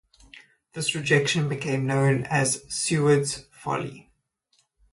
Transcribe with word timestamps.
This 0.73 0.95
rejection 0.95 1.47
became 1.47 1.85
known 1.85 2.23
as 2.23 2.63
"Seward's 2.73 3.45
folly". 3.51 4.09